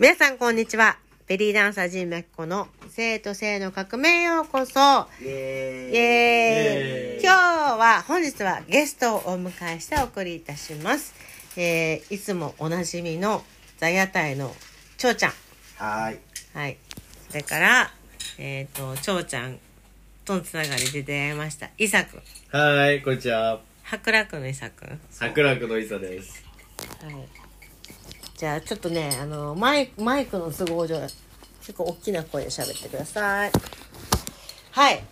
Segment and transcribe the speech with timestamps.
[0.00, 0.96] 皆さんこんにちは。
[1.26, 4.78] ベリーダンサージンメッコの生と性の革命へようこそ。
[5.20, 11.14] イエーイ今日は、本日はゲストをお迎えしてお送りいたします。
[11.56, 13.42] えー、いつもおなじみの
[13.78, 14.54] 座屋台の
[14.98, 15.32] ちょうちゃん。
[15.78, 16.18] はーい
[16.54, 16.76] はい。
[17.30, 17.90] それから、
[18.38, 19.58] えっ、と、ちょうちゃん
[20.24, 21.70] とのつながりで出会いました。
[21.76, 22.22] イサくん。
[22.56, 23.60] はい、こんにちは。
[23.82, 25.00] 白楽のイサくん。
[25.10, 26.44] 桜楽のいさです。
[27.02, 27.47] はい。
[28.38, 31.00] じゃあちょっとね、あのマイマイクの都合上
[31.60, 33.50] 結構大きな声で喋ってください。
[34.70, 35.02] はい。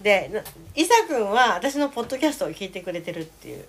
[0.00, 0.40] で、な
[0.76, 3.64] 伊佐くんは私のポッドキャストを聞いてくれてるっていう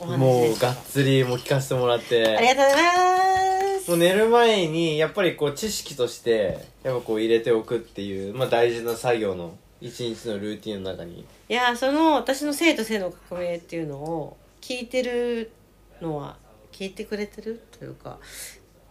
[0.00, 0.58] お話もう。
[0.58, 2.24] がっつりもう聞かせてもらっありて。
[2.24, 3.90] がとうございます。
[3.90, 11.24] もう寝る前に、やっぱりこう、知識として、やっぱこう入れておくっていう、まあ大事な作業の、一日のルーティンの中に。
[11.48, 15.50] いやその私の生と性の革命っていうのを聞いてる
[16.02, 16.36] のは
[16.78, 18.18] 聞いてくれてるというか、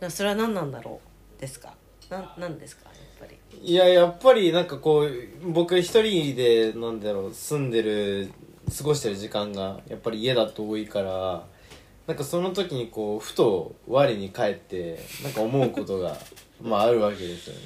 [0.02, 1.00] なそれは何なんだろ
[1.38, 1.74] うですか？
[2.10, 2.90] なんなんですか？
[2.90, 3.60] やっぱり。
[3.62, 5.12] いや、やっぱりなんかこう、
[5.52, 8.30] 僕一人で、なんだろう、住んでる、
[8.78, 11.46] 過ごしてる時間が、やっぱり家だと多いから、
[12.08, 16.18] なんかその時にこう、ふと我に返って、なんか思うことが、
[16.62, 17.62] まああるわけですよね。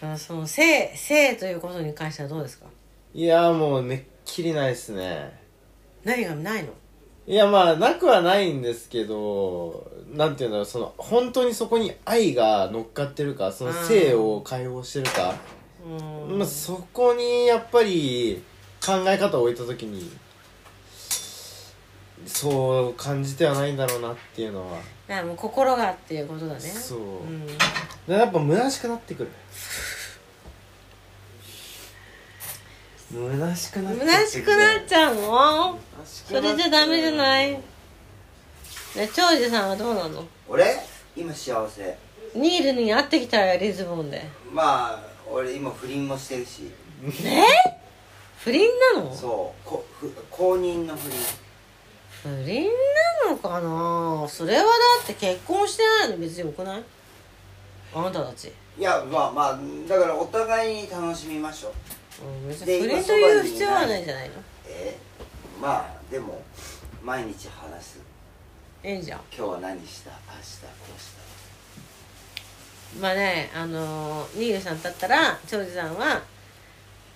[0.00, 2.66] あその性性ということに関してはどうですか？
[3.12, 5.36] いや、もうめっきりないっすね。
[6.04, 6.68] 何がないの？
[7.28, 15.34] いやまあなくはないんですけどなんていうんだろうその本当にそこに愛が乗っかってるかその性を解放してるか、
[15.86, 16.38] うん。
[16.38, 18.42] まあ、そこにやっぱり
[18.82, 20.10] 考え方を置いた時に
[22.24, 24.78] そう感じてはないんだろうなっていうのは。
[25.06, 26.60] だからもう心がっていうことだね。
[26.60, 26.98] そう。
[26.98, 27.54] うん、で
[28.08, 29.30] やっぱ虚しくなってくる
[33.10, 34.10] 虚しくなってくる。
[34.12, 35.78] 虚しくなっちゃうの？
[36.04, 37.52] それじゃダメじゃない？
[37.52, 37.60] ね
[39.14, 40.24] 長寿さんはどうなの？
[40.48, 40.76] 俺？
[41.16, 41.96] 今幸せ。
[42.34, 44.22] ニールに会ってきたらリズボンで。
[44.52, 45.00] まあ
[45.30, 46.70] 俺今不倫もしてるし。
[47.24, 47.42] え
[48.38, 49.14] 不倫なの？
[49.14, 49.68] そう。
[49.68, 51.18] こふ公認の不倫。
[52.22, 52.66] 不倫
[53.24, 54.28] なのかな？
[54.28, 54.68] それはだ
[55.04, 56.82] って結婚してないの別によくない？
[57.94, 61.72] あなたたち、いやまあまあだからお互いに楽しみましょう
[62.20, 63.40] うん、別でに不倫今そばにとい。
[63.40, 64.34] う必要はないんじゃないの？
[64.66, 64.98] え？
[65.58, 66.42] ーまあでも
[67.04, 68.00] 毎日話す。
[68.84, 69.20] いいんじゃん。
[69.36, 70.10] 今日は何した？
[70.10, 70.38] 明日こ
[70.96, 71.06] うし
[72.94, 73.00] た。
[73.00, 76.22] まあねあのー、さんだったら長寿さんは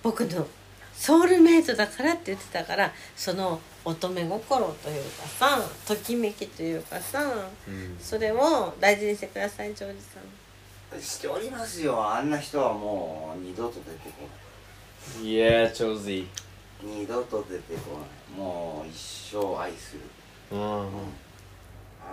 [0.03, 0.47] 僕の
[0.93, 7.23] ソウルメイトだからって言ってたからその乙女心というかさときめきというかさ
[7.67, 7.97] うん。
[7.99, 10.19] それを大事にしてください長寿さ
[10.95, 11.01] ん。
[11.01, 12.07] しておりますよ。
[12.07, 14.42] あんな人はもう二度と出てこ Yeah, Josie
[15.21, 16.27] ない
[16.81, 18.05] 二度と出てこな
[18.35, 18.39] い。
[18.39, 20.01] もう一生愛する。
[20.51, 20.89] うん。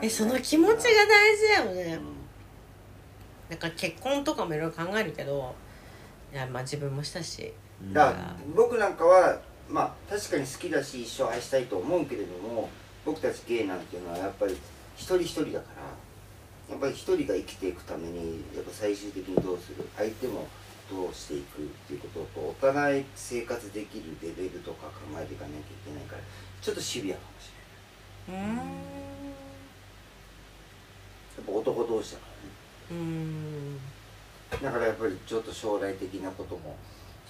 [0.03, 1.95] えその気持ちが大事だよね。
[1.95, 2.21] うん
[3.51, 5.53] なんか結婚とかもいろいろ考えるけど
[6.33, 7.53] いやまあ自分もしたし。
[7.93, 12.69] だから僕なんかはまあ確かに好きだし一生愛したいと思うけれども
[13.05, 14.53] 僕たちゲイなんていうのはやっぱり
[14.97, 15.57] 一人一人だか
[16.69, 19.89] らやっぱり一人が生きていくためにやっぱ最終的にどうする？
[19.97, 20.47] 相手も
[20.91, 26.23] どうしていくっていうこととお互い生活できるレベルとか考えていかなきゃいけないから
[26.61, 27.51] ちょっとシビアかもし
[28.29, 28.45] れない。
[28.45, 28.57] うーん。
[28.57, 28.63] や
[31.43, 32.27] っぱ男同士だか
[32.91, 33.79] うーん
[34.51, 34.65] らね。
[34.65, 36.77] だからやっぱりちょっと将来的なことも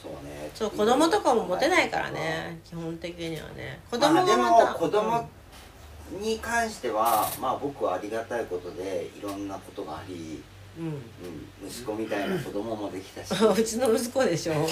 [0.02, 0.50] そうね。
[0.54, 3.80] そう子供とかも持てないからね基本的にはね。
[3.90, 5.28] 子供がまた、も子供
[6.18, 10.42] に関しては、まあ僕はありがたいことでいろんなことがあり、
[10.80, 13.34] うん、息子みたいな子供もできたし。
[13.44, 14.54] うちの息子でしょ。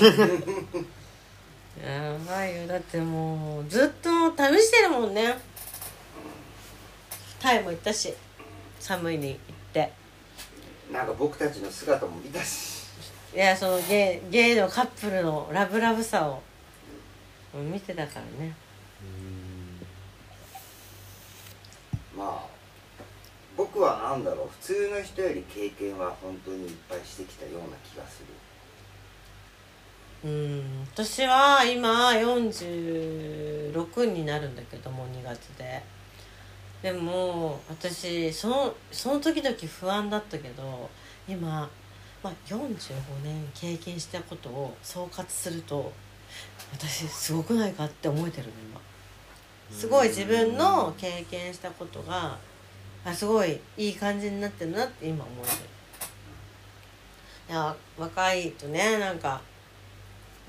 [1.84, 2.66] やばいよ。
[2.66, 5.36] だってもうずっと試してるもんね。
[7.38, 8.14] タイも行ったし。
[8.80, 9.38] 寒いに行っ
[9.74, 9.92] て。
[10.90, 12.86] なんか僕たちの姿も見たし。
[13.34, 16.42] いやそのゲイゲイのカップルのラブラブさを。
[17.54, 18.54] 見てたからね。
[22.16, 22.57] まあ
[23.58, 28.26] 僕はなんだろう普通の人より経験は本当にいっぱいしてきたような気がする。
[30.24, 35.82] うん私は今46になるんだけども2月で。
[36.82, 40.88] でも私そのその時々不安だったけど
[41.28, 41.68] 今、
[42.22, 42.94] まあ、45
[43.24, 45.92] 年経験したことを総括すると
[46.72, 48.80] 私すごくないかって思えてるの今。
[49.76, 52.38] すごい自分の経験したことが
[53.04, 55.58] あすごいいい感じになってるなって今思えてる。
[57.50, 59.40] いや若いとねなんか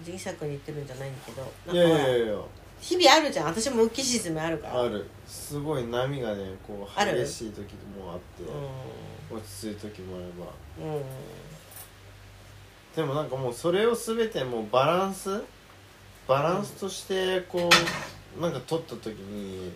[0.06, 1.42] 自作に言ってるんじゃないんだけど
[1.72, 2.46] いなんか
[2.80, 3.46] 日々あるじゃん。
[3.48, 4.82] 私も浮き沈みあるから。
[4.84, 5.06] ある。
[5.28, 9.38] すごい波がねこう激しい時もあってうん。
[9.38, 10.96] 落ち着いた時もあれば。
[10.96, 11.04] うん。
[12.96, 15.44] でもなんかもうそれを全てもうバランス？
[16.28, 17.70] バランスとしてこ
[18.38, 19.74] うなんか取った時に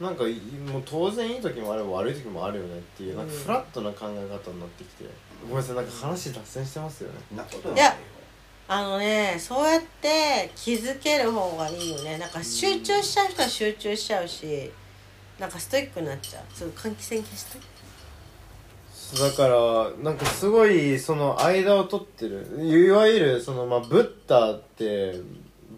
[0.00, 5.04] なんかいもう当然いい時もあれば悪い時もあるよねっていうなんかうんフラットな考え方になってきて
[5.42, 7.18] ごめんなさいなんか話脱線してますよね。
[7.74, 7.96] いや
[8.68, 12.18] あのねそうやって気づける方がいいよね。
[12.18, 14.70] なんか集中しちゃう人は集中しちゃうし
[15.38, 16.44] なんかストイックになっちゃう。
[16.54, 17.58] ちょっと換気扇消して。
[19.16, 22.46] だからなんかすごいその間を取ってる。
[22.62, 25.14] いわゆるそのまあブッダって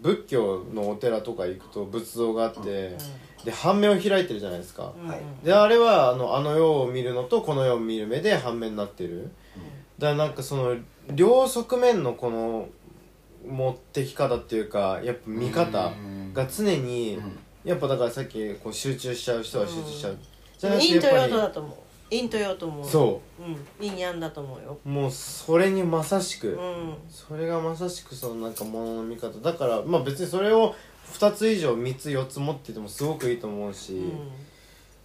[0.01, 2.97] 仏教のお寺とか行くと仏像があって、
[3.43, 4.91] で半目を開いてるじゃないですか、
[5.43, 9.31] であれはあのあの世を見るのとこの世を見る目で半面になってる、
[9.97, 10.75] だからなんかその
[11.13, 12.67] 両側面のこの
[13.47, 15.91] 持ってき方っていうかやっぱ見方
[16.33, 17.39] が常に、うん。
[17.63, 20.17] やっぱだからさっきこう集中しちゃう人は集中しちゃう、
[20.57, 21.77] じゃでもなくて陰と陽だと思う。
[22.09, 23.43] 陰と陽と思うそう。
[23.43, 23.89] うん。
[23.89, 24.77] 陰陽だと思うよ。
[24.83, 26.93] もうそれにまさしく、うん。
[27.09, 29.29] それがまさしくそのなんかものの見方。
[29.41, 30.75] だからまあ別にそれを
[31.11, 33.93] 2つ以上3つ4つ持っててもすごくいいと思うし、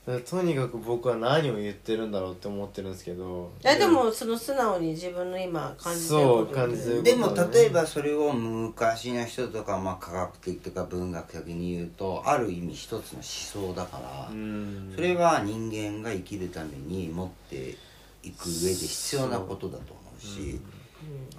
[0.07, 0.23] うん。
[0.23, 14.93] とにかく僕は何を言ってるんだろうって思ってるんですけどいやでもその素直に自分の今感じてることそう感じてるでも例えばそれを昔の人とか、まあ、科学的とか文学的に言うとある意味一つの思想だから、うん。
[14.95, 17.75] それは人間が生きるために持って
[18.23, 20.61] いく上で必要なことだと思うし、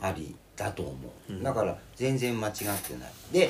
[0.02, 0.94] ありだと思
[1.30, 2.66] う、だから全然間違って
[2.98, 3.12] ない。
[3.32, 3.50] で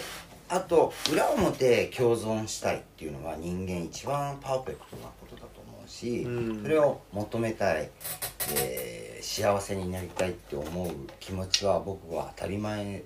[0.50, 6.62] あと裏表共存したいっていうのは人間一番パーフェクトなことだと思うし、うん。
[6.62, 7.90] それを求めたい、
[8.56, 13.04] えー幸せになりたいって思う気持ちは僕は当たり前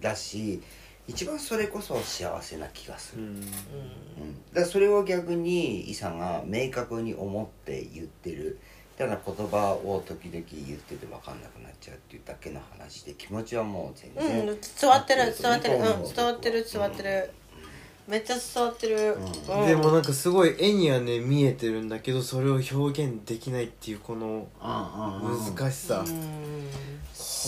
[0.00, 0.62] だし
[1.08, 3.28] 一番それこそ幸せな気がする、うん。
[3.28, 3.42] うん、
[4.54, 8.60] だそれを逆にイさんが明確に思って言ってる
[8.98, 15.74] ただ言葉を時々言ってて分かんなくなっちゃうっていうだけの話で気持ちはもう全然、うん伝わってる伝わってる。
[15.76, 17.30] うん伝わってる伝わってる
[18.08, 19.16] めっちゃ伝わってる。
[19.48, 19.66] うん。
[19.66, 26.04] でもなんかすごい絵にはね見えてるんだけどそれを表現できないっていうこの難しさ。
[26.06, 26.68] うん。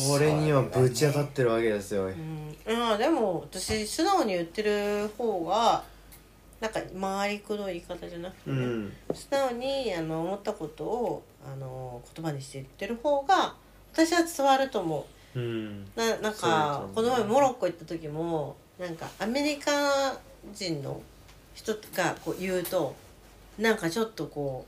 [0.08, 2.06] これにはぶち当たってるわけですよ。
[2.06, 2.12] うん。
[2.12, 5.82] いやでも私素直に言ってる方が
[6.64, 8.92] なんか回りくどい言い方じゃなくてね、うん。
[9.14, 13.54] 素直にあの思ったことをあの言葉にして言ってる方が
[13.92, 15.38] 私は伝わると思う。
[15.38, 15.86] ん。
[15.96, 20.16] うななんかこの前モロッコ行った時もなんかアメリカ
[20.52, 21.00] 人の
[21.54, 22.94] 人がこう言うと
[23.58, 24.66] なんかちょっとこ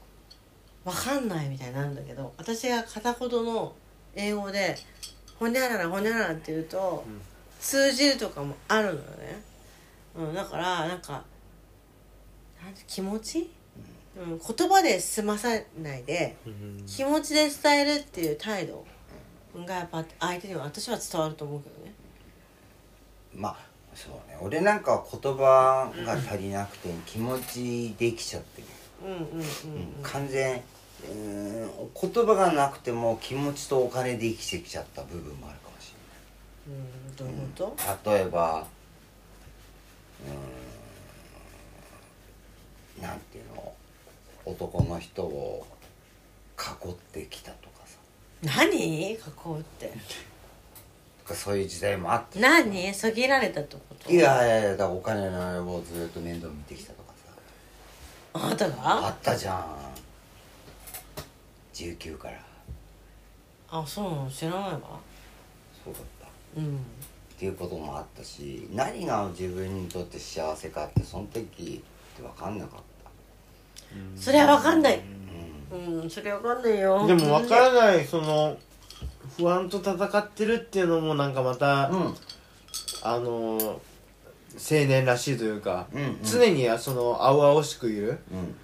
[0.85, 3.75] う分かんないみたいになるんだけど私が片言の
[4.15, 4.77] 英語で
[5.39, 7.21] 「ほにゃららほにゃらら」って言うと、うん。
[7.59, 9.43] 通じるとかもあるのよね、
[10.15, 11.25] うん、だからなんか
[12.87, 13.51] 気持ち、
[14.17, 15.49] うん、言葉で済まさ
[15.83, 16.85] ないでうん。
[16.87, 18.85] 気持ちで伝えるっていう態度。
[19.65, 21.95] がやっぱ相手には私は伝わると思うけどね。
[23.35, 23.57] まあ
[23.95, 24.37] そうね。
[24.41, 28.69] 俺なんかは言葉が足りなくて気持ちできちゃってる、
[29.03, 29.45] うんうんうんうん。
[30.03, 31.71] 完全うーん。
[32.13, 35.95] 言葉がなくても気持ちとお金で生きてきちゃった部分もあるかもし
[36.69, 37.17] うん。
[37.17, 38.67] どういうこと、れない例えば
[40.27, 40.66] うーん
[43.01, 43.73] なんていうの
[44.45, 45.67] 男の人を
[46.59, 47.99] 囲ってきたとかさ。
[48.43, 49.13] 何？
[49.13, 49.93] 囲うって。
[51.25, 52.95] とかそういう時代もあったし何？
[52.95, 54.11] そぎられたってこと？
[54.11, 57.13] いやいやいやだからお金の野望をずっと面倒見てきたとか
[58.33, 58.47] さ。
[58.47, 59.65] あなたあがったじゃん。
[61.75, 62.41] 19から。
[63.69, 64.31] あそうなの？
[64.31, 64.81] 知らないわ。
[65.85, 66.61] そうだった。
[66.61, 66.77] うん。
[66.77, 72.96] っていうこともあったし何が自分にとって幸せかってその時って分かんなかった
[74.17, 75.01] それは分かんない。
[75.71, 77.07] うんうんそれ分かんないよ。
[77.07, 78.57] でも分からないその
[79.37, 82.15] 不安と戦ってるっていうのもなんかまた、うん。
[83.03, 83.81] あの青
[84.87, 86.19] 年らしいというか、うんうん。
[86.23, 88.19] 常にその青々しくいる。
[88.33, 88.57] うん。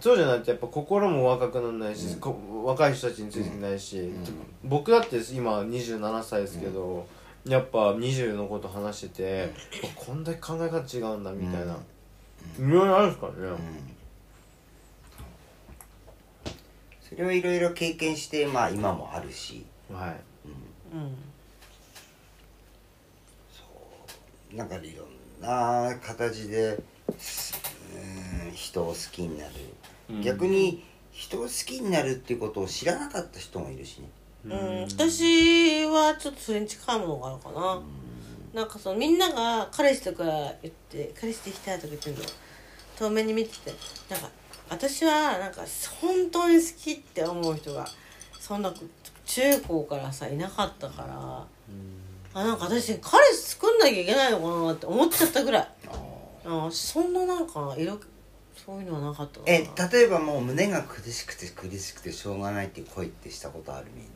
[0.00, 2.20] そうじゃないとやっぱ心も若くならないし、うん。
[2.20, 4.24] こ若い人たちについてないし、ん。
[4.64, 7.06] 僕だって今27歳ですけど、
[7.46, 9.52] やっぱ20のこと話してて、
[9.84, 11.78] あこんだけ考え方違うんだみたいな、い
[12.58, 13.56] ろいろあるんですからね、うん
[17.08, 19.64] それをいろいろ経験してまあ今もあるし。
[19.92, 20.16] はい。
[20.94, 20.98] う
[24.54, 24.56] ん。
[24.56, 25.08] なんかいろん
[25.42, 29.52] な形でうん人を好きになる、
[30.10, 30.22] うん。
[30.22, 30.82] 逆に
[31.12, 34.08] 人を好きになるっていうことを知らなかった人もいるしね。
[34.44, 37.82] うん、私はちょっとそれに近いものがあるかな、
[38.54, 40.24] なんかそのみんなが彼氏とか
[40.62, 42.22] 言って彼氏できたとか言ってるの。
[42.96, 43.74] 遠目に見てて
[44.08, 44.30] なんか
[44.68, 45.62] 私はなんか
[46.00, 47.86] 本当に好きって思う人が
[48.38, 48.72] そんな
[49.24, 51.46] 中高からさいなかったから
[52.34, 55.68] あなんか私彼氏作んなきゃいけないのかなって思っちゃったぐらい。
[56.44, 57.98] あそんななんか色
[58.54, 59.52] そういうのはなかったかな。
[59.52, 64.10] え例えばもう胸が苦しくて苦しくてしょうがないっていう恋ってしたことあるみんな？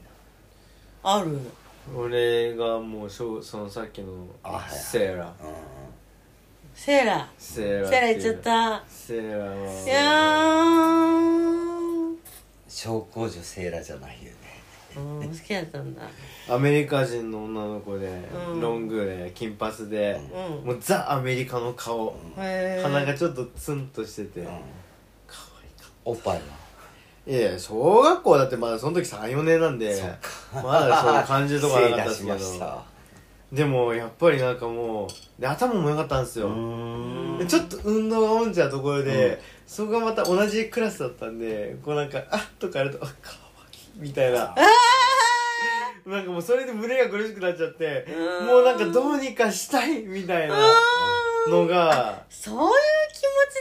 [1.02, 1.38] ある。
[1.97, 4.78] 俺がもうしょうそのさっきのあはいはい。
[4.78, 5.28] セーラう
[6.82, 8.82] セーラセーラセーラ言っちゃった。
[8.88, 10.00] セーラはいや
[12.66, 14.32] 小公女セーラじゃないよね。
[14.96, 16.00] うん好きだったんだ。
[16.49, 18.08] アメリカ人の女の子で、
[18.49, 18.60] うん。
[18.62, 20.68] ロングで金髪で、うん。
[20.68, 22.82] もうザ・アメリカの顔、へー。
[22.82, 24.46] 鼻がちょっとツンとしてて、うん。
[24.46, 26.40] 可愛かっおっぱいは
[27.26, 30.02] たいやいや小学校だってまだその時34年なんで
[30.54, 32.66] まだそういう感じとかなかったですけ 失礼いたしました。
[32.66, 32.89] ど
[33.52, 37.38] でもやっぱりなんかもうで頭も良かったんですよ、ん。
[37.38, 39.38] でちょっと運動が落ちたところで、うん
[39.71, 44.52] そこがまた同じクラスだったんでこうなんか「あっ」とかやると「あかわいい」みたいな。
[46.07, 48.47] なんかもうそれで胸が苦しくなっちゃってうん。
[48.47, 50.57] もうなんかどうにかしたいみたいな
[51.49, 52.25] のが。
[52.28, 53.61] そういう気持ちで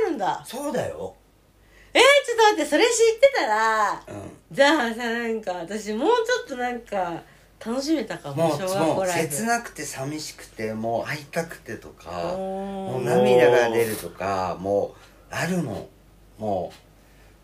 [0.00, 0.44] 恋愛になるんだ。
[0.46, 1.14] そうだよ。
[1.92, 4.38] えー、ちょっと待ってそれ知ってたらうん。
[4.50, 7.22] じゃあさなんか私もうちょっとなんか
[7.66, 14.94] 楽しめたかももう小学もう切なくて寂しくてもう会いたくてとかももう涙が出るとかも
[15.30, 15.88] うあるの
[16.38, 16.72] も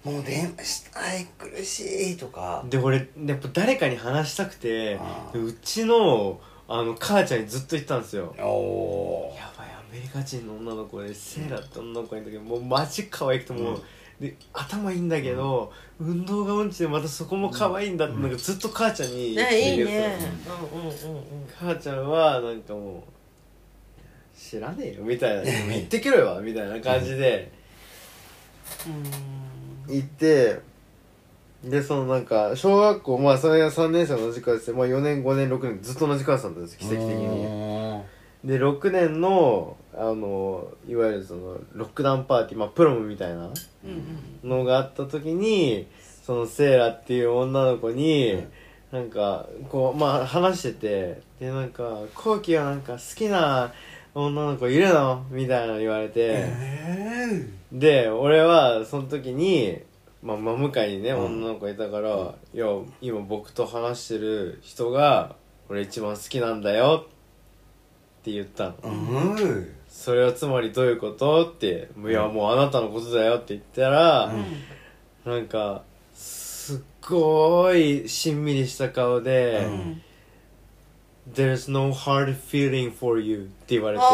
[0.04, 2.64] うもう電話したい苦しいとか。
[2.68, 4.98] で俺やっぱ誰かに話したくて
[5.34, 8.34] うちのあの母ちゃんにずっと言ってたんですよ。
[8.38, 13.82] おおやばいアメリカ人の女の子でセーラって女の子がいたけどもうマジ可愛くてもう、
[14.20, 19.70] で頭いいんだけど、運動が音痴でまたそこも可愛いんだってなんかずっと母ちゃんに言ってね。
[19.70, 20.18] いいてね
[20.72, 21.24] うんうんうんうん。
[21.58, 23.02] 母ちゃんはなんかもう
[24.38, 27.50] 知らねえよみたいな言ってけろよみたいな感じで
[29.88, 29.94] うん。
[29.94, 30.60] 行って
[31.64, 38.02] でそのなんか小学校まあそれが3年生の同じクラスで、まあ、4年5年6年ずっと同じクラスなんです奇跡的に。
[38.44, 43.50] で6年のあのいわゆるそのロックダウンパーティー、まあ、プロムみたいな
[44.44, 45.86] のがあった時に
[46.22, 48.44] そのセイラっていう女の子に、
[48.92, 53.72] なんかこうまあ話しててでなんか「コウキはなんか好きな
[54.14, 56.46] 女の子いるの?」みたいなの言われて、
[57.72, 59.78] で俺はその時に、
[60.22, 61.24] まあ、真向かいにね、うん。
[61.26, 62.66] 女の子いたから「いや
[63.00, 65.36] 今僕と話してる人が
[65.68, 67.06] 俺一番好きなんだよ」
[68.20, 68.74] って言ったの。
[68.84, 71.44] うんそれはつまりどういうこと？
[71.44, 74.32] って「いやもうあなたのことだよ」って言ったら、
[75.26, 75.82] なんか
[76.14, 84.04] すっごいしんみりした顔でう「There's no hard feeling for you」って言われて。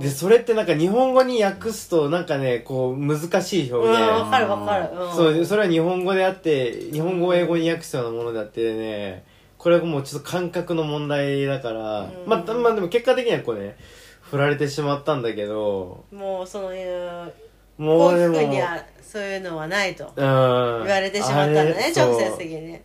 [0.00, 4.88] でそれってなんか日本語に訳すとなんかねこう難しいうん表現、わかるわかる。
[4.98, 5.14] うん。
[5.14, 9.24] そうそれは日本語であって日本語を英語に訳すようなものであってね
[9.60, 12.26] これはもうちょっと感覚の問題だから、うん。
[12.26, 13.76] まあ、まあでも結果的にはこうね
[14.22, 17.30] 振られてしまったんだけどもうそういう
[17.76, 20.14] もうでもにはそういうのはないとうん。
[20.14, 22.84] 言われてしまったんだね直接的にね。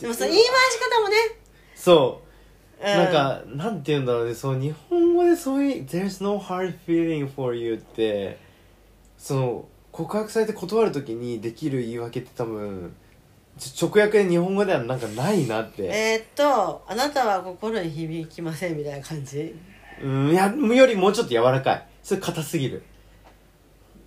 [0.00, 1.16] でもその言い回し方もね。
[1.74, 2.22] そ
[2.80, 2.86] う、うん。
[2.86, 4.34] なんかなんて言うんだろうね。
[4.34, 8.38] そう日本語でそういう「There's no hard feeling for you」って
[9.18, 12.96] その告白されて断る時にできる言い訳って多分
[13.56, 19.54] 直訳で日本語ではなんかないなって、えーっとあなたは心に響きませんみたいな感じ？
[20.02, 21.86] うんいやよりもうちょっと柔らかい。
[22.02, 22.82] それ硬すぎる。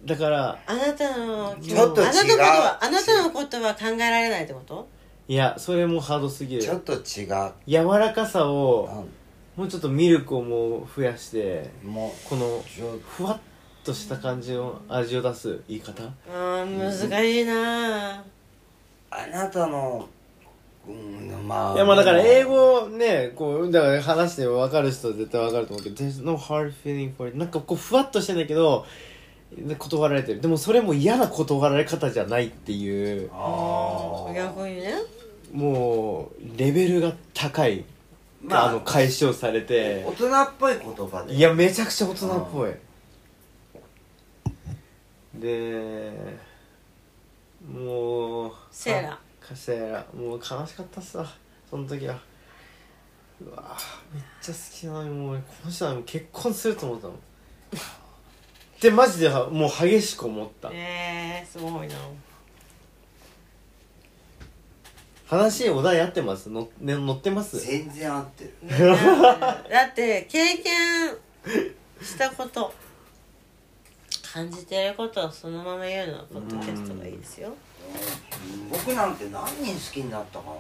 [0.06, 2.08] だからあなたのちょっと違う。
[2.08, 4.88] あなたのことはあなたのことは考えられないってこと？
[5.28, 6.62] いやそれもハードすぎる。
[6.62, 7.54] ちょっと違う。
[7.68, 9.08] 柔らかさを
[9.58, 13.40] うもうちょっとミルクをもう増やしてんもこのうちょふわっ
[13.84, 16.04] とした感じの味を出す言い方？
[16.30, 18.24] あー難しいなあ
[19.32, 20.08] なたの
[20.88, 21.76] うんまあ。
[21.76, 28.86] いやまあだから英語ねこうだから話して分かる人は絶対分かると思うけど「There's no hard feeling for it」なんかこうふわっとしてんだけど
[29.78, 30.42] 断られてる。
[30.42, 33.30] でもそれも嫌な断られ方じゃないっていう。
[33.34, 34.34] あー。
[34.34, 34.94] 逆にね。
[35.54, 37.86] もうレベルが高い、
[38.44, 38.70] まあ。
[38.70, 40.04] あの解消されて。
[40.06, 42.72] 大人っぽい言葉でいやめちゃくちゃ大人っぽい。
[45.36, 46.12] で
[47.68, 51.26] もうセーラあセーラもう悲しかったっすわ。
[51.70, 52.18] その時は。
[53.40, 53.78] うわ
[54.12, 57.14] めっちゃ好きなのにもうこの人は結婚すると思ったの。
[58.82, 60.70] でマジではもう激しく思った。
[60.72, 61.96] えー、すごいな。
[65.28, 66.50] 話お題合ってます？
[66.50, 67.60] の、ね、乗ってます？
[67.60, 68.54] 全然合ってる。
[69.70, 71.18] だって経験
[72.02, 72.74] したこと
[74.34, 77.54] 感じてることをそのまま言うのはポッドキャストがいいですよ。
[78.70, 80.52] 僕なんて何人好きになったかな。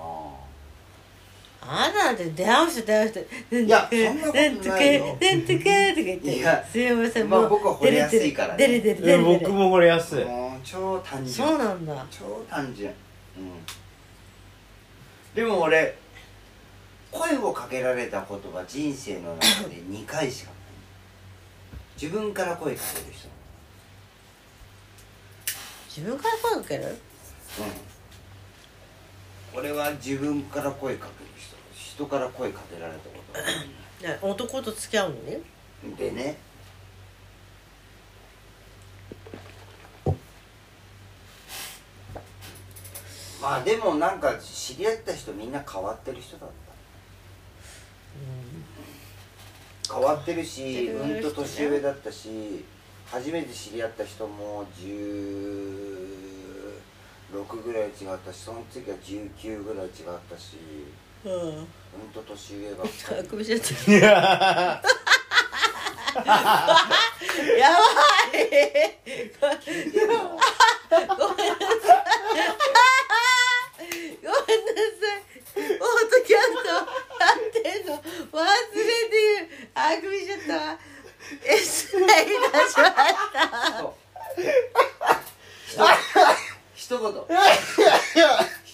[1.59, 2.81] あなたなんて出会う人。
[2.83, 3.19] 出会う人。
[3.59, 4.51] いやそんなことないよ。
[4.51, 7.29] なんとかなんとかとか言っていやすいません。
[7.29, 8.67] 僕は惚れやすいからね。
[8.67, 9.25] 出る出る出える出る。
[9.25, 10.25] 出る僕も惚れやすい。
[10.63, 12.05] 超単純そうなんだ。
[12.09, 12.89] 超単純。
[12.89, 12.95] うん。
[15.35, 15.97] でも俺
[17.11, 20.57] 声をかけられたことが人生の中で2回しかない。
[22.01, 23.27] 自分から声かける人
[25.97, 26.83] 自分から声かける？
[26.85, 26.91] うん。
[29.59, 31.55] 俺は自分から声かける人。
[31.73, 33.15] 人から声かけられたこ
[34.21, 35.43] と 男と付き合うのに？
[35.97, 36.37] でね。
[43.41, 46.49] まあでもなんか知り合った人みんな変わってる人だっ
[49.87, 49.93] た。
[49.93, 51.21] 変わってるし変わってる人ね。
[51.21, 52.65] うんと年上だったし
[53.11, 54.65] 初めて知り合った人も
[57.33, 57.91] 16ぐらい違っ
[58.25, 59.91] たしその次は19ぐらい違っ
[60.29, 60.57] たし
[61.25, 61.67] うんうん
[62.13, 63.91] と年上ばっかありくびしちゃった。
[63.91, 64.07] い や
[67.57, 67.77] や
[69.41, 69.55] ばい。
[71.07, 72.07] ごめんなさい。
[73.77, 75.59] ごめんなさい。
[75.79, 76.73] ポッドキャストや
[77.35, 77.89] ってんの。
[77.97, 79.19] 忘れて
[79.75, 80.53] あくびしちゃった。
[80.55, 80.79] わ
[81.43, 82.07] 失礼い
[82.51, 83.93] たしました
[86.75, 87.23] そう一言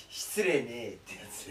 [0.10, 0.90] 失礼ね。
[0.90, 1.48] ってやつ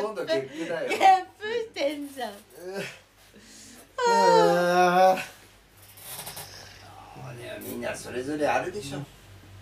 [0.00, 0.88] 今度ゲップだよ。
[0.88, 0.98] ゲッ
[1.38, 2.32] プしてんじゃん
[4.08, 5.16] あ
[7.16, 8.98] もうねみんなそれぞれあるでしょ、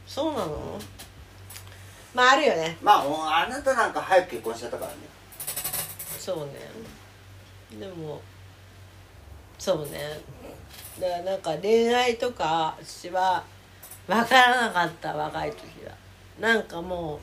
[0.07, 0.81] そうなの
[2.15, 2.57] まああるよ。
[2.57, 4.99] ねまああなたなんか早く結婚しちゃったからね
[6.19, 6.53] そうね
[7.79, 8.21] でも
[9.59, 10.21] そうね
[11.01, 13.43] だからなんか恋愛とか私は
[14.07, 15.93] 分からなかった若い時は。
[16.39, 17.21] なんかもう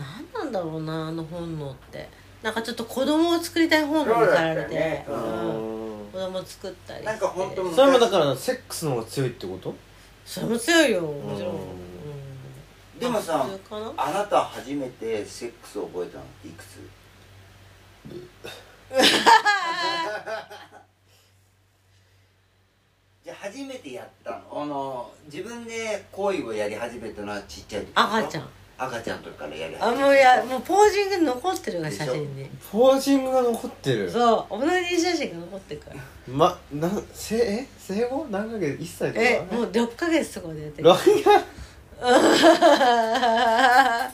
[0.00, 2.08] 何なんだろうなあの本能って。
[2.42, 7.06] なんかちょっと子供を作りたい本能に駆られて、ねうーん、子供作ったりして。
[7.06, 9.72] なんか本当それもだからセックスの方が強いってこと？
[10.26, 11.60] それも強いよもちろん、うん。
[11.60, 11.68] うん
[12.98, 13.92] でもさまあな？
[13.96, 16.80] あなた初めてセックスを覚えたのいくつ？
[23.24, 24.62] じゃあ初めてやったの？
[24.62, 28.48] あの自分で行為をやり始めたのはちっちゃい時赤ちゃん。
[28.78, 34.10] 赤ちゃんの時からやり始あもうやもうポージング残ってるが写真にポージングが残ってる。
[34.10, 35.96] そう同じ写真が残ってるから。
[36.26, 37.68] まなんせえ？
[37.78, 38.26] 生後？
[38.28, 39.24] 何ヶ月？1歳とか？
[39.24, 40.88] えもう6ヶ月とかでやってる。
[40.88, 41.00] ロンが
[43.70, 44.10] あ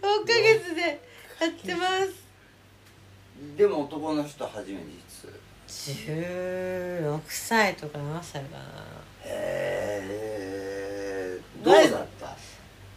[0.00, 2.22] ヶ月でやってます。
[3.58, 4.82] でも男の人初めて
[5.72, 8.64] 16歳とか7歳かな。
[9.24, 12.36] へえどうだった？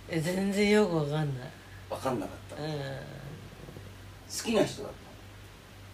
[0.09, 1.49] え全然よくわかんない。
[1.89, 2.63] 分かんなかった。
[2.63, 2.71] うん。
[2.71, 2.77] 好
[4.37, 4.91] 好きな人だっ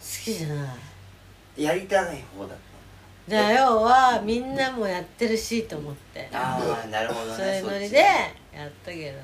[0.01, 0.77] きじゃない。
[1.55, 2.57] たやりたい方だっ
[3.27, 6.27] じゃあ要はみんなもやってるしと思って。
[6.31, 7.37] たああなるほどね。
[7.37, 9.19] そういうノリでやったけど。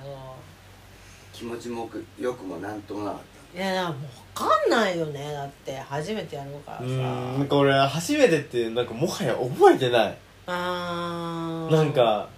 [1.33, 1.89] 気持ちも
[2.19, 3.21] よくもなんともなかっ
[3.57, 3.99] いやだからもう
[4.35, 5.33] 分かんないよね。
[5.33, 6.83] だって初めてやるからさ。
[6.83, 10.17] うーんなんか俺初めてってなんかもはや覚えてない。
[10.45, 11.75] あー。
[11.75, 12.29] なんか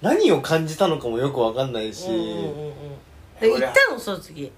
[0.00, 2.72] 何を感じたのかもよくわかんないし、うんうんうんうん。
[3.40, 3.98] で行ったの？
[3.98, 4.50] その次。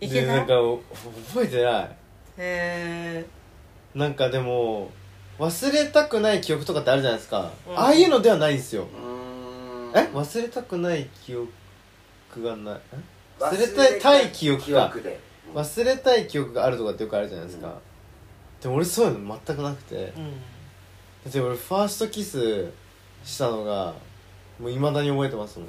[0.00, 0.28] 行けた？
[0.28, 0.54] なんか
[1.28, 1.90] 覚えてない。
[2.38, 3.26] え
[3.94, 4.90] なんかでも
[5.38, 7.78] 忘れたくない記憶とかってあるじゃないですか、うん。
[7.78, 8.86] ああいうのではないんですよ。
[9.94, 10.08] たうーん。
[10.08, 10.10] え？
[10.14, 11.50] 忘れたくない記憶
[12.42, 12.80] がない？
[12.94, 13.15] え？
[13.38, 15.20] 忘忘れたいたい記憶かで
[15.54, 17.74] 忘れたい記憶があるとかってよくあるじゃないですか、うん。
[18.60, 19.94] でも俺そういうの全くなくて。
[19.94, 20.30] うん。
[20.32, 22.72] だって俺ファーストキス
[23.24, 23.94] したのが
[24.60, 25.68] もういまだに覚えてますもん。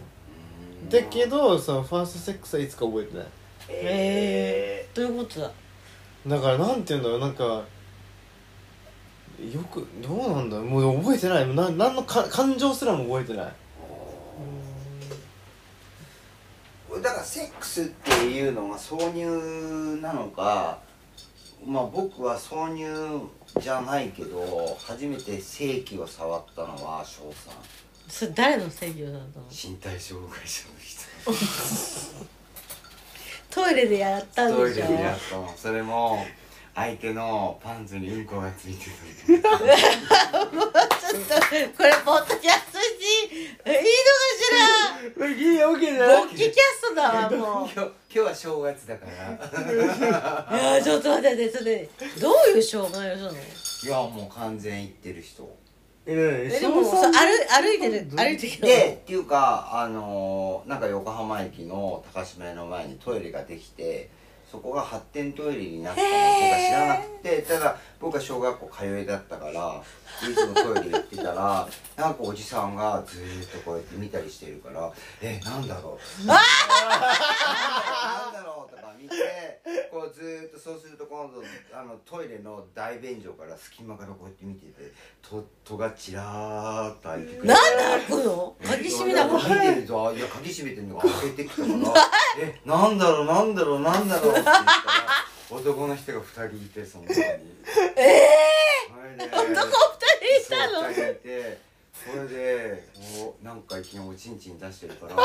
[0.84, 0.90] うん。
[0.90, 3.28] だけどそのファーストセックスはいつか覚えてない。
[3.70, 5.52] えどういうことだ？
[6.28, 7.20] だからなんて言うんだろう。
[7.20, 7.64] なんかよ
[9.72, 10.66] くどうなんだろう。
[10.66, 11.56] もう覚えてない。
[11.56, 13.54] な何のか感情すらも覚えてない
[17.02, 20.80] だからセックスっていうのが挿入なのか
[21.66, 23.22] まあ僕は挿入
[23.60, 27.54] じゃないけど初めて性器を触ったのは翔さん。
[28.10, 29.46] それ誰の制御だったの？
[29.52, 32.26] 身体障害者の人。
[33.50, 35.54] トイレでやったんトイレでやったの。
[35.58, 36.26] それも
[36.76, 38.86] 相手のパンツにうんこがついて
[39.34, 39.42] る
[41.10, 41.36] ちょっと
[41.78, 42.86] これポッドキャストし
[43.32, 43.80] いいのか
[44.38, 45.28] しら？
[45.28, 46.24] いいわけじゃない。
[46.26, 47.40] 勃起キャストだわもう。
[47.40, 50.60] 今日今日は正月だから。
[50.60, 51.90] いやちょっと待って待ってそれ
[52.20, 53.38] どういう障害をしたの？
[53.38, 53.38] い
[53.88, 55.58] やもう完全行ってる人。
[56.10, 64.10] ええでもさ歩歩いてる歩いてるでっていうかあのーなんか横浜駅の高島屋の前にトイレができて
[64.52, 69.84] そこが発展トイレになったの僕は知らなくてただ僕は小学校通いだったから
[70.30, 76.26] いつもトイレ行ってたらなんかおじさんがずーっとこうやって見たりしてるからえなんだろう？
[76.28, 76.38] なん
[78.34, 78.76] だろう？
[78.76, 79.16] とか見て
[79.92, 81.44] こうずーっとそうすると今度
[81.78, 88.56] あのトイレの大便所から隙間からこうやって見ててと戸がちらーっと開いてくるなんで開くの？
[88.78, 92.10] 鍵閉めなの見てるといや鍵閉めてんのが開けてきたから。
[92.40, 94.66] えなんだろうなんだろうなんだろうって言ったら
[95.50, 97.24] 男の人が二人いてその中に。
[97.96, 98.28] え
[99.20, 99.68] えー、男二人い
[100.50, 100.82] たの？
[100.82, 101.60] そう二人いて
[101.94, 102.84] それで
[103.20, 105.16] こうなんかいきなりおちんちん出してるから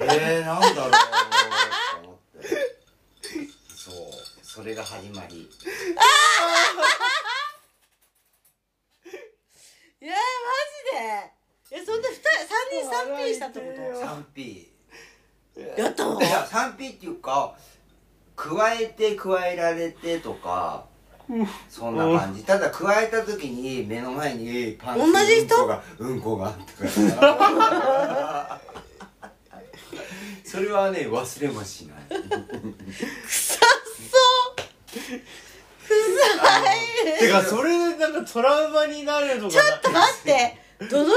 [0.14, 0.98] えー、なんだろうと
[2.08, 2.48] 思って。
[3.76, 3.94] そう。
[4.42, 5.42] それが始まり。
[9.98, 11.32] いやマジで
[11.76, 12.22] えそんな二人
[12.90, 13.66] 三人したってこ
[14.34, 14.64] 3P
[15.54, 16.18] とやったの？
[16.22, 17.54] いや 3P っていうか
[18.34, 20.86] 加えて加えられてとか
[21.68, 22.44] そんな感じ。
[22.44, 25.54] ただ加えた時に目の前にパンツ同じ人？
[25.54, 26.64] うんこがうんこがあった
[27.20, 28.58] から。
[30.44, 31.96] それはね忘れもしない。
[33.28, 33.64] 臭そ
[34.52, 34.56] う
[34.96, 35.20] 臭い
[37.18, 40.58] てかそれでなんかトラウマになるのかちょっと待って
[40.90, 41.16] どのぐら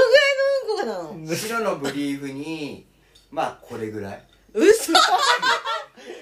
[0.76, 0.92] のうんこがな
[1.26, 1.36] の？
[1.36, 2.86] 白のブリーフに
[3.30, 4.24] まあこれぐらい。
[4.54, 4.92] 嘘。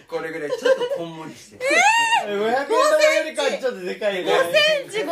[0.09, 1.59] これぐらいちょっとこんもりして。
[2.27, 5.09] 500円玉よりかはちょっとでかいね5センチ5セン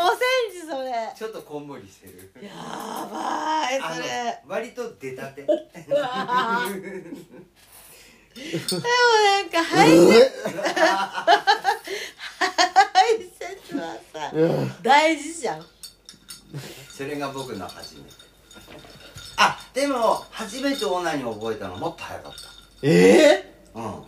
[0.61, 0.91] チそれ。
[0.91, 2.33] やちょっとこんもりしてる。
[2.35, 2.49] ばい
[3.81, 5.43] あのそれ割と出たて。
[5.43, 6.67] でもな
[9.43, 10.31] んか排泄
[12.37, 14.31] 排泄はさ
[14.83, 15.67] 大事じゃん
[16.97, 18.11] それが僕の初めて。
[19.37, 22.33] あでも初めてオナニー覚えたのもっと早かっ
[22.83, 24.03] えたうん。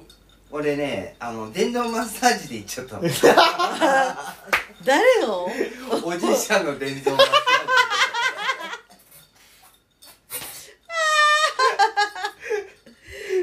[0.50, 3.02] 俺ねあの電動マッサージで行っちゃったの。
[4.84, 5.44] 誰の
[6.02, 7.36] おじいちゃんの電動マッサマ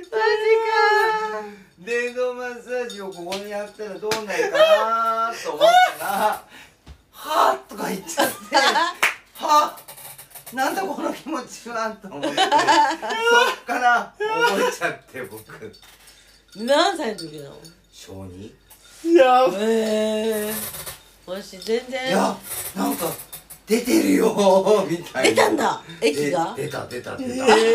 [0.02, 4.58] ジかージ電動マッサージをここにやったらどうなるか
[5.30, 5.62] なと思っ
[6.00, 6.42] たら
[7.12, 8.56] 「はぁ」とか言っちゃって
[9.36, 12.38] 「はぁなんだこの気持ちは」と思ってそっ
[13.66, 15.74] から覚えちゃって僕
[16.58, 17.56] 何歳の時なの？
[17.94, 18.52] 小2
[19.18, 20.54] やばええ
[21.26, 22.38] 私全い然や
[22.76, 23.06] なんか
[23.68, 25.36] 出てるよ みたいな。
[25.36, 25.84] 出たんだ。
[26.02, 26.54] 液が？
[26.56, 27.74] で出た出た出た、え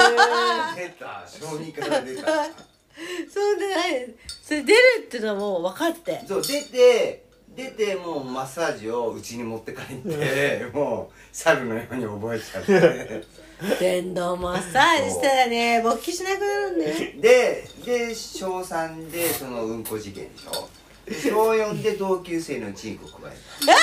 [0.77, 1.25] 出た。
[1.29, 2.23] 小児から出た。
[3.33, 4.15] そうでない。
[4.47, 6.23] それ出るっていうのはもう分かって。
[6.29, 7.25] そう出て
[7.57, 13.25] 出てもうマッサージをうちに持って帰ってもう猿のように覚えちゃって。
[13.79, 16.95] 電動マッサージしたらね勃起しなくなるんだよ。
[17.21, 20.69] でで小3でそのうんこ事件でしょ？
[21.05, 23.37] で小4で同級生のチンコ加え
[23.67, 23.67] た。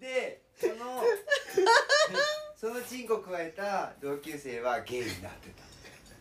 [0.00, 0.74] ででその
[2.58, 5.62] そのチンコ加えた同級生はゲイになってた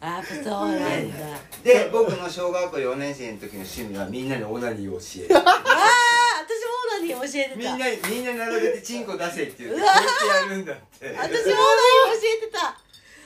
[0.02, 1.18] あそうなんだ。
[1.64, 5.38] で僕の小学校4年生の時の趣味はみんなにオナニーを教える。
[5.38, 5.44] ああ
[6.40, 7.56] 私もオナニー教えてた。
[7.56, 10.84] みんなにみんな並べてチンコ出せって言ってこうやってやるんだって。
[11.06, 11.52] 私もオナニー教
[12.24, 12.80] えてた。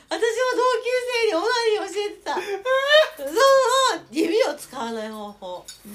[0.09, 0.89] 私も同級
[1.21, 2.33] 生にオナニー教えてた。
[2.35, 2.43] そう
[3.27, 5.65] そう指を使わない方法。
[5.85, 5.93] レ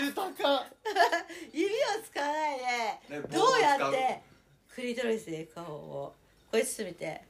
[0.00, 0.22] ベル高
[0.56, 0.66] っ。
[1.52, 1.68] 指を
[2.10, 4.22] 使わないねでどうやって
[4.74, 6.14] クリトリスで顔を
[6.50, 7.22] こうやって見て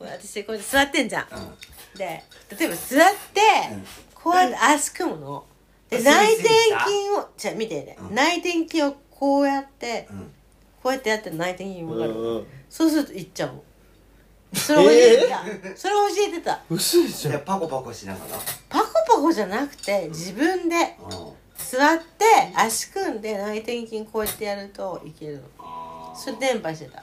[0.00, 1.26] こう私こう座ってんじゃん。
[1.30, 1.98] うん。
[1.98, 2.24] で
[2.58, 3.84] 例えば座って、うん。
[4.14, 5.44] こうやって足組むの。
[5.90, 8.14] であ内転筋をじゃあ見てね、うん。
[8.14, 10.32] 内転筋をこうやってうん。
[10.82, 13.64] こうやってやってる内転筋分かる、うんうんそうするといっちゃうの。
[14.54, 15.44] それ教えてた、
[15.76, 16.60] それ教えてた。
[16.70, 17.32] 嘘でしょ。
[17.32, 18.24] でパコパコしながら。
[18.68, 21.10] パコパコじゃなくて自分でうん。
[21.58, 22.24] 座って
[22.56, 26.14] 足組んで内転筋こうやってやるといけるの。
[26.16, 27.02] それ伝播してた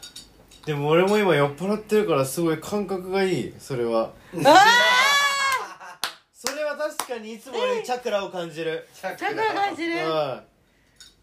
[0.67, 4.11] でも俺も今酔っ払ってるからすごい感覚がいいそれは。
[4.45, 4.65] あ
[6.33, 8.85] それは確かにいつも俺チャクラを感じる。
[8.93, 9.93] チャチャクラ感じる？
[9.95, 10.41] うん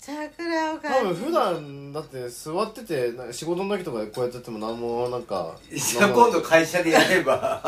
[0.00, 1.14] チャクラを多感じる。
[1.14, 7.62] 分普段だって座っててなんか仕事の時とかでこうやってやっても何もなんかじゃあ今度会社でやれば。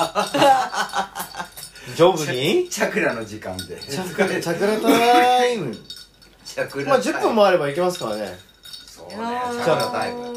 [1.94, 2.68] 丈夫に？
[2.70, 3.78] チャクラの時間で。
[3.78, 5.76] チャクラチャクラタイム。
[6.42, 8.34] チャクラまあ10分もあればいけますからね。
[8.62, 10.35] そうねチャクラタイム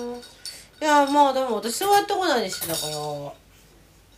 [0.82, 2.94] いいやまあでも私そうやってこないにしてたから。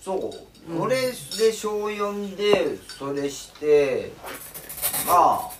[0.01, 1.11] そう、俺で
[1.53, 4.11] 小4でそれして
[5.05, 5.51] まあ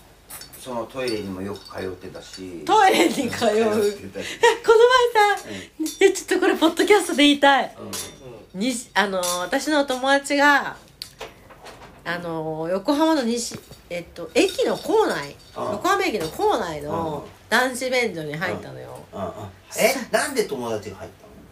[0.60, 2.64] そのトイレにもよく通ってたし。
[2.64, 3.28] トイレに通う？
[3.28, 3.90] この前さ、
[5.78, 7.76] いやちょっとこれポッドキャストで言いたい。
[8.54, 10.76] にあの私の友達が
[12.04, 13.58] あの横浜の西
[13.90, 15.36] えっと駅の構内。
[15.56, 15.64] うん。
[15.72, 18.98] 横浜駅の構内のうん男子便所に入ったのよ。
[19.12, 19.20] うん。
[19.20, 19.28] うん
[19.78, 19.94] え？
[20.10, 21.10] なんで友達が入っ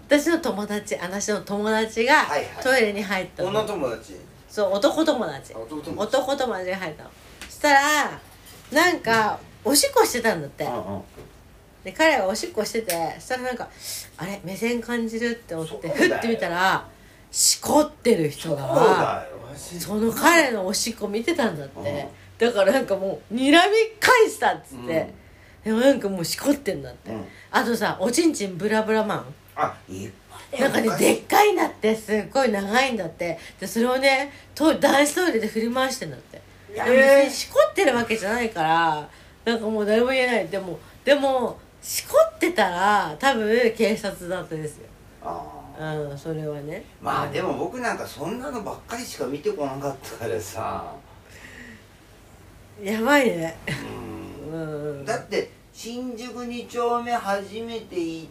[0.09, 0.21] たの？
[0.21, 2.63] 私の友達私の友達がはいはい。
[2.63, 4.15] トイレに入ったの、女友達？
[4.49, 5.53] そう男友達。
[5.55, 6.17] あ男友達。
[6.17, 7.11] 男友達が入ったの。
[7.43, 8.21] そしたら
[8.73, 10.65] なんかおしっこしてたんだって。
[10.65, 11.03] うんうん。
[11.85, 13.69] で彼がおしっこしててそしたらなんか
[14.17, 14.41] あれ？
[14.43, 16.89] 目線感じるって思ってふって見たら
[17.31, 21.87] しこってる人そうだがよその彼のおしっこ見てたんだって、うん
[22.41, 23.53] だからなんかもう睨み
[24.01, 25.13] 返したっつって、
[25.65, 27.25] でもなんかもうしこってんだって、うん。
[27.51, 29.25] あとさおちんちんブラブラマン。
[29.57, 30.13] あいい。
[30.59, 33.39] なんかねでっかいんだってすっごい長いんだって。
[33.59, 36.41] でそれをねト男子トイレで振り回してんだって。
[36.73, 39.09] いや別にしこってるわけじゃないから
[39.45, 40.49] なんかもう誰も言えない。
[40.49, 44.87] でもでもしこってたら多分警察だったですよ。
[45.23, 45.47] あ
[45.79, 46.85] うんそれはね。
[47.01, 50.93] まあでも僕なんかそんなのばっかりしか見てこなかったからさ。
[52.83, 53.57] やばいね。
[53.69, 53.71] う
[54.07, 54.20] んうん
[55.05, 58.29] だって新宿2丁目初めて行っ